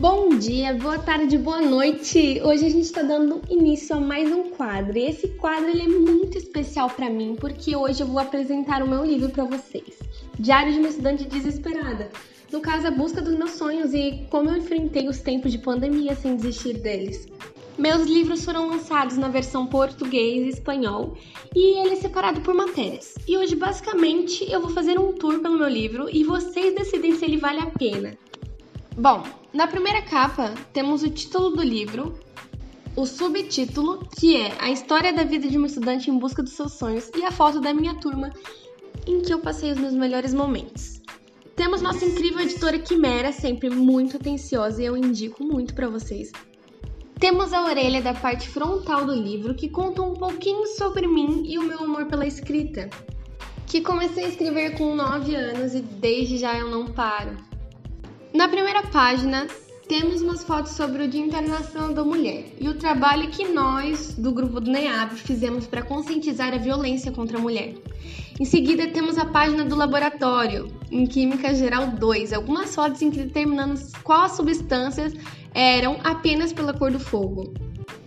Bom 0.00 0.30
dia, 0.30 0.72
boa 0.72 0.98
tarde, 0.98 1.36
boa 1.36 1.60
noite. 1.60 2.40
Hoje 2.42 2.64
a 2.64 2.70
gente 2.70 2.86
está 2.86 3.02
dando 3.02 3.42
início 3.50 3.94
a 3.94 4.00
mais 4.00 4.32
um 4.32 4.44
quadro. 4.44 4.96
E 4.96 5.04
esse 5.04 5.28
quadro 5.28 5.68
ele 5.68 5.82
é 5.82 5.88
muito 5.88 6.38
especial 6.38 6.88
para 6.88 7.10
mim 7.10 7.36
porque 7.38 7.76
hoje 7.76 8.02
eu 8.02 8.06
vou 8.06 8.18
apresentar 8.18 8.82
o 8.82 8.88
meu 8.88 9.04
livro 9.04 9.28
para 9.28 9.44
vocês. 9.44 9.98
Diário 10.38 10.72
de 10.72 10.78
uma 10.78 10.88
estudante 10.88 11.26
desesperada. 11.26 12.08
No 12.50 12.62
caso, 12.62 12.86
a 12.86 12.90
busca 12.90 13.20
dos 13.20 13.36
meus 13.36 13.50
sonhos 13.50 13.92
e 13.92 14.26
como 14.30 14.48
eu 14.48 14.56
enfrentei 14.56 15.06
os 15.06 15.18
tempos 15.18 15.52
de 15.52 15.58
pandemia 15.58 16.14
sem 16.14 16.34
desistir 16.34 16.78
deles. 16.78 17.28
Meus 17.76 18.08
livros 18.08 18.42
foram 18.42 18.70
lançados 18.70 19.18
na 19.18 19.28
versão 19.28 19.66
português 19.66 20.46
e 20.46 20.48
espanhol 20.48 21.14
e 21.54 21.78
ele 21.78 21.92
é 21.92 21.96
separado 21.96 22.40
por 22.40 22.54
matérias. 22.54 23.16
E 23.28 23.36
hoje, 23.36 23.54
basicamente, 23.54 24.50
eu 24.50 24.62
vou 24.62 24.70
fazer 24.70 24.98
um 24.98 25.12
tour 25.12 25.40
pelo 25.40 25.58
meu 25.58 25.68
livro 25.68 26.08
e 26.10 26.24
vocês 26.24 26.74
decidem 26.74 27.14
se 27.16 27.26
ele 27.26 27.36
vale 27.36 27.60
a 27.60 27.66
pena. 27.66 28.16
Bom, 28.96 29.22
na 29.52 29.66
primeira 29.66 30.00
capa 30.02 30.54
temos 30.72 31.02
o 31.02 31.10
título 31.10 31.50
do 31.50 31.62
livro, 31.62 32.18
o 32.94 33.04
subtítulo, 33.04 34.06
que 34.16 34.36
é 34.36 34.52
A 34.60 34.70
História 34.70 35.12
da 35.12 35.24
Vida 35.24 35.48
de 35.48 35.56
uma 35.56 35.66
Estudante 35.66 36.10
em 36.10 36.18
Busca 36.18 36.42
dos 36.42 36.52
Seus 36.52 36.72
Sonhos, 36.72 37.10
e 37.16 37.24
a 37.24 37.32
foto 37.32 37.60
da 37.60 37.74
minha 37.74 37.94
turma 37.94 38.32
em 39.06 39.20
que 39.22 39.32
eu 39.32 39.40
passei 39.40 39.72
os 39.72 39.78
meus 39.78 39.94
melhores 39.94 40.32
momentos. 40.32 41.00
Temos 41.56 41.82
nossa 41.82 42.04
incrível 42.04 42.40
editora 42.40 42.78
Quimera, 42.78 43.32
sempre 43.32 43.68
muito 43.70 44.16
atenciosa 44.16 44.80
e 44.82 44.86
eu 44.86 44.96
indico 44.96 45.44
muito 45.44 45.74
para 45.74 45.88
vocês. 45.88 46.30
Temos 47.18 47.52
a 47.52 47.64
orelha 47.64 48.00
da 48.00 48.14
parte 48.14 48.48
frontal 48.48 49.04
do 49.04 49.12
livro 49.12 49.54
que 49.54 49.68
conta 49.68 50.00
um 50.00 50.14
pouquinho 50.14 50.66
sobre 50.68 51.06
mim 51.06 51.42
e 51.44 51.58
o 51.58 51.62
meu 51.62 51.80
amor 51.80 52.06
pela 52.06 52.26
escrita, 52.26 52.88
que 53.66 53.80
comecei 53.80 54.24
a 54.24 54.28
escrever 54.28 54.78
com 54.78 54.94
9 54.94 55.34
anos 55.34 55.74
e 55.74 55.80
desde 55.80 56.38
já 56.38 56.56
eu 56.56 56.70
não 56.70 56.86
paro. 56.86 57.49
Na 58.32 58.46
primeira 58.46 58.84
página, 58.84 59.48
temos 59.88 60.22
umas 60.22 60.44
fotos 60.44 60.72
sobre 60.72 61.02
o 61.02 61.08
Dia 61.08 61.20
Internacional 61.20 61.92
da 61.92 62.04
Mulher 62.04 62.44
e 62.60 62.68
o 62.68 62.74
trabalho 62.74 63.28
que 63.28 63.48
nós, 63.48 64.14
do 64.14 64.30
grupo 64.30 64.60
do 64.60 64.70
NEAB, 64.70 65.16
fizemos 65.16 65.66
para 65.66 65.82
conscientizar 65.82 66.54
a 66.54 66.58
violência 66.58 67.10
contra 67.10 67.38
a 67.38 67.40
mulher. 67.40 67.74
Em 68.38 68.44
seguida, 68.44 68.86
temos 68.86 69.18
a 69.18 69.24
página 69.24 69.64
do 69.64 69.74
laboratório, 69.74 70.72
em 70.92 71.06
Química 71.06 71.52
Geral 71.52 71.88
2, 71.88 72.32
algumas 72.32 72.72
fotos 72.72 73.02
em 73.02 73.10
que 73.10 73.18
determinamos 73.18 73.90
quais 74.04 74.32
substâncias 74.32 75.12
eram 75.52 75.98
apenas 76.04 76.52
pela 76.52 76.72
cor 76.72 76.92
do 76.92 77.00
fogo. 77.00 77.52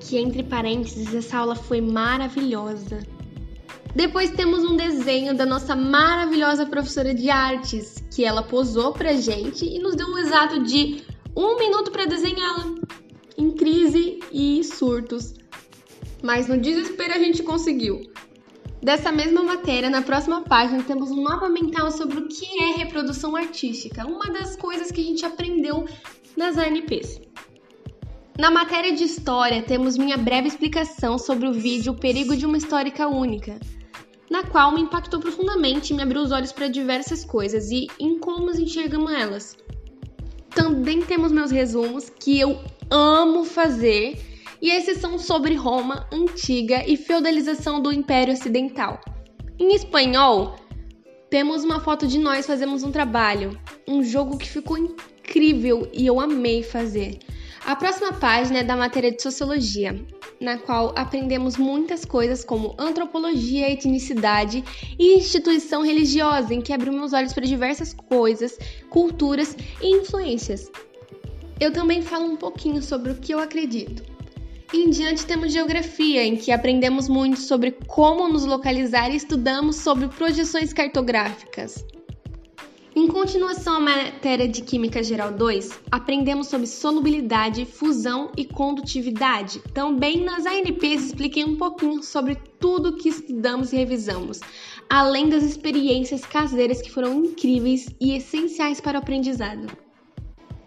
Que, 0.00 0.16
entre 0.16 0.42
parênteses, 0.42 1.14
essa 1.14 1.36
aula 1.36 1.54
foi 1.54 1.82
maravilhosa. 1.82 3.00
Depois 3.94 4.30
temos 4.30 4.64
um 4.64 4.76
desenho 4.76 5.36
da 5.36 5.44
nossa 5.44 5.76
maravilhosa 5.76 6.64
professora 6.64 7.14
de 7.14 7.28
artes, 7.28 8.05
que 8.16 8.24
ela 8.24 8.42
posou 8.42 8.94
pra 8.94 9.12
gente 9.12 9.66
e 9.66 9.78
nos 9.78 9.94
deu 9.94 10.06
um 10.06 10.16
exato 10.16 10.62
de 10.62 11.04
um 11.36 11.58
minuto 11.58 11.90
para 11.90 12.06
desenhá-la. 12.06 12.74
Em 13.36 13.50
crise 13.50 14.20
e 14.32 14.64
surtos. 14.64 15.34
Mas 16.22 16.48
no 16.48 16.56
desespero 16.56 17.12
a 17.12 17.18
gente 17.18 17.42
conseguiu. 17.42 18.00
Dessa 18.82 19.12
mesma 19.12 19.42
matéria, 19.42 19.90
na 19.90 20.00
próxima 20.00 20.40
página, 20.40 20.82
temos 20.82 21.10
um 21.10 21.22
mapa 21.22 21.50
mental 21.50 21.90
sobre 21.90 22.18
o 22.18 22.26
que 22.26 22.46
é 22.62 22.76
reprodução 22.78 23.36
artística, 23.36 24.06
uma 24.06 24.32
das 24.32 24.56
coisas 24.56 24.90
que 24.90 25.02
a 25.02 25.04
gente 25.04 25.26
aprendeu 25.26 25.84
nas 26.34 26.56
ANPs. 26.56 27.20
Na 28.38 28.50
matéria 28.50 28.94
de 28.94 29.04
história, 29.04 29.62
temos 29.62 29.98
minha 29.98 30.16
breve 30.16 30.48
explicação 30.48 31.18
sobre 31.18 31.46
o 31.46 31.52
vídeo 31.52 31.92
Perigo 31.92 32.34
de 32.34 32.46
uma 32.46 32.56
Histórica 32.56 33.08
Única, 33.08 33.60
na 34.36 34.42
qual 34.42 34.70
me 34.70 34.82
impactou 34.82 35.18
profundamente 35.18 35.92
e 35.92 35.96
me 35.96 36.02
abriu 36.02 36.20
os 36.20 36.30
olhos 36.30 36.52
para 36.52 36.68
diversas 36.68 37.24
coisas 37.24 37.70
e 37.70 37.86
em 37.98 38.18
como 38.18 38.50
enxergamos 38.50 39.10
elas. 39.10 39.56
Também 40.50 41.00
temos 41.00 41.32
meus 41.32 41.50
resumos 41.50 42.10
que 42.10 42.38
eu 42.38 42.60
amo 42.90 43.44
fazer, 43.44 44.20
e 44.60 44.70
esses 44.70 44.98
são 44.98 45.18
sobre 45.18 45.54
Roma 45.54 46.06
antiga 46.12 46.84
e 46.86 46.98
feudalização 46.98 47.80
do 47.80 47.90
Império 47.90 48.34
Ocidental. 48.34 49.00
Em 49.58 49.74
espanhol, 49.74 50.56
temos 51.30 51.64
uma 51.64 51.80
foto 51.80 52.06
de 52.06 52.18
nós 52.18 52.46
fazemos 52.46 52.82
um 52.82 52.92
trabalho, 52.92 53.58
um 53.88 54.02
jogo 54.02 54.36
que 54.36 54.48
ficou 54.48 54.76
incrível 54.76 55.88
e 55.94 56.06
eu 56.06 56.20
amei 56.20 56.62
fazer. 56.62 57.20
A 57.66 57.74
próxima 57.74 58.12
página 58.12 58.60
é 58.60 58.62
da 58.62 58.76
matéria 58.76 59.10
de 59.10 59.20
sociologia, 59.20 60.00
na 60.40 60.56
qual 60.56 60.92
aprendemos 60.94 61.56
muitas 61.56 62.04
coisas 62.04 62.44
como 62.44 62.76
antropologia, 62.78 63.68
etnicidade 63.68 64.62
e 64.96 65.16
instituição 65.16 65.82
religiosa, 65.82 66.54
em 66.54 66.60
que 66.60 66.72
abriu 66.72 66.92
meus 66.92 67.12
olhos 67.12 67.32
para 67.32 67.44
diversas 67.44 67.92
coisas, 67.92 68.56
culturas 68.88 69.56
e 69.82 69.96
influências. 69.96 70.70
Eu 71.58 71.72
também 71.72 72.02
falo 72.02 72.26
um 72.26 72.36
pouquinho 72.36 72.80
sobre 72.80 73.10
o 73.10 73.16
que 73.16 73.34
eu 73.34 73.40
acredito. 73.40 74.04
Em 74.72 74.88
diante 74.88 75.26
temos 75.26 75.52
geografia, 75.52 76.22
em 76.22 76.36
que 76.36 76.52
aprendemos 76.52 77.08
muito 77.08 77.40
sobre 77.40 77.72
como 77.88 78.28
nos 78.28 78.44
localizar 78.44 79.10
e 79.10 79.16
estudamos 79.16 79.74
sobre 79.74 80.06
projeções 80.06 80.72
cartográficas. 80.72 81.84
Em 83.06 83.08
continuação 83.08 83.76
à 83.76 83.80
matéria 83.80 84.48
de 84.48 84.62
Química 84.62 85.00
Geral 85.00 85.30
2, 85.30 85.70
aprendemos 85.92 86.48
sobre 86.48 86.66
solubilidade, 86.66 87.64
fusão 87.64 88.32
e 88.36 88.44
condutividade. 88.44 89.60
Também 89.72 90.24
nas 90.24 90.44
ANPs 90.44 91.04
expliquei 91.04 91.44
um 91.44 91.54
pouquinho 91.54 92.02
sobre 92.02 92.34
tudo 92.58 92.96
que 92.96 93.08
estudamos 93.08 93.72
e 93.72 93.76
revisamos, 93.76 94.40
além 94.90 95.28
das 95.28 95.44
experiências 95.44 96.22
caseiras 96.22 96.82
que 96.82 96.90
foram 96.90 97.24
incríveis 97.24 97.86
e 98.00 98.16
essenciais 98.16 98.80
para 98.80 98.98
o 98.98 99.00
aprendizado. 99.00 99.68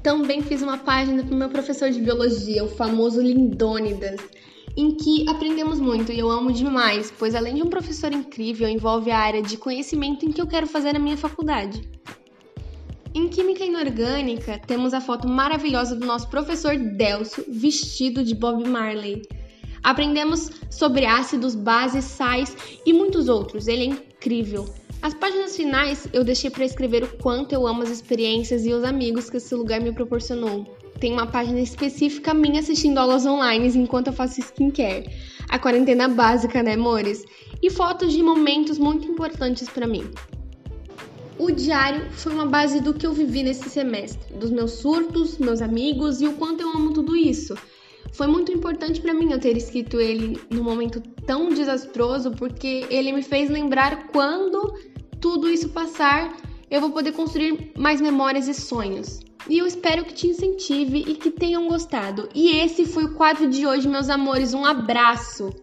Também 0.00 0.40
fiz 0.40 0.62
uma 0.62 0.78
página 0.78 1.24
para 1.24 1.34
o 1.34 1.36
meu 1.36 1.48
professor 1.48 1.90
de 1.90 2.00
biologia, 2.00 2.62
o 2.62 2.68
famoso 2.68 3.20
Lindônidas, 3.20 4.20
em 4.76 4.94
que 4.94 5.28
aprendemos 5.28 5.80
muito 5.80 6.12
e 6.12 6.20
eu 6.20 6.30
amo 6.30 6.52
demais, 6.52 7.12
pois 7.18 7.34
além 7.34 7.56
de 7.56 7.62
um 7.64 7.68
professor 7.68 8.12
incrível, 8.12 8.68
envolve 8.68 9.10
a 9.10 9.18
área 9.18 9.42
de 9.42 9.56
conhecimento 9.56 10.24
em 10.24 10.30
que 10.30 10.40
eu 10.40 10.46
quero 10.46 10.68
fazer 10.68 10.92
na 10.92 11.00
minha 11.00 11.16
faculdade. 11.16 11.82
Em 13.12 13.26
Química 13.26 13.64
Inorgânica, 13.64 14.60
temos 14.64 14.94
a 14.94 15.00
foto 15.00 15.26
maravilhosa 15.26 15.96
do 15.96 16.06
nosso 16.06 16.28
professor 16.28 16.76
Delcio 16.76 17.44
vestido 17.48 18.22
de 18.22 18.36
Bob 18.36 18.68
Marley. 18.68 19.22
Aprendemos 19.82 20.48
sobre 20.70 21.04
ácidos, 21.06 21.56
bases, 21.56 22.04
sais 22.04 22.56
e 22.86 22.92
muitos 22.92 23.28
outros. 23.28 23.66
Ele 23.66 23.82
é 23.82 23.86
incrível. 23.86 24.72
As 25.02 25.12
páginas 25.12 25.56
finais 25.56 26.06
eu 26.12 26.22
deixei 26.22 26.50
para 26.50 26.64
escrever 26.64 27.02
o 27.02 27.16
quanto 27.16 27.52
eu 27.52 27.66
amo 27.66 27.82
as 27.82 27.90
experiências 27.90 28.64
e 28.64 28.72
os 28.72 28.84
amigos 28.84 29.28
que 29.28 29.38
esse 29.38 29.56
lugar 29.56 29.80
me 29.80 29.90
proporcionou. 29.90 30.64
Tem 31.00 31.12
uma 31.12 31.26
página 31.26 31.58
específica 31.58 32.32
minha 32.32 32.60
assistindo 32.60 32.98
aulas 32.98 33.26
online 33.26 33.76
enquanto 33.76 34.06
eu 34.06 34.12
faço 34.12 34.38
skincare. 34.40 35.10
A 35.48 35.58
quarentena 35.58 36.06
básica, 36.06 36.62
né, 36.62 36.74
amores? 36.74 37.24
E 37.60 37.70
fotos 37.70 38.12
de 38.12 38.22
momentos 38.22 38.78
muito 38.78 39.04
importantes 39.08 39.68
para 39.68 39.86
mim. 39.86 40.08
O 41.40 41.50
diário 41.50 42.10
foi 42.12 42.34
uma 42.34 42.44
base 42.44 42.82
do 42.82 42.92
que 42.92 43.06
eu 43.06 43.14
vivi 43.14 43.42
nesse 43.42 43.70
semestre, 43.70 44.34
dos 44.34 44.50
meus 44.50 44.72
surtos, 44.72 45.38
meus 45.38 45.62
amigos 45.62 46.20
e 46.20 46.26
o 46.26 46.34
quanto 46.34 46.60
eu 46.60 46.68
amo 46.68 46.92
tudo 46.92 47.16
isso. 47.16 47.54
Foi 48.12 48.26
muito 48.26 48.52
importante 48.52 49.00
para 49.00 49.14
mim 49.14 49.32
eu 49.32 49.40
ter 49.40 49.56
escrito 49.56 49.98
ele 49.98 50.38
num 50.50 50.62
momento 50.62 51.00
tão 51.24 51.48
desastroso, 51.48 52.32
porque 52.32 52.84
ele 52.90 53.10
me 53.10 53.22
fez 53.22 53.48
lembrar 53.48 54.08
quando 54.08 54.74
tudo 55.18 55.48
isso 55.48 55.70
passar, 55.70 56.36
eu 56.70 56.78
vou 56.78 56.90
poder 56.90 57.12
construir 57.12 57.72
mais 57.74 58.02
memórias 58.02 58.46
e 58.46 58.52
sonhos. 58.52 59.20
E 59.48 59.56
eu 59.56 59.66
espero 59.66 60.04
que 60.04 60.12
te 60.12 60.26
incentive 60.26 60.98
e 61.08 61.14
que 61.14 61.30
tenham 61.30 61.66
gostado. 61.68 62.28
E 62.34 62.50
esse 62.50 62.84
foi 62.84 63.04
o 63.04 63.14
quadro 63.14 63.48
de 63.48 63.66
hoje, 63.66 63.88
meus 63.88 64.10
amores. 64.10 64.52
Um 64.52 64.66
abraço! 64.66 65.54